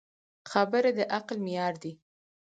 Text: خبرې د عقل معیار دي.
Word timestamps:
خبرې 0.51 0.91
د 0.97 0.99
عقل 1.15 1.37
معیار 1.45 1.73
دي. 1.83 1.93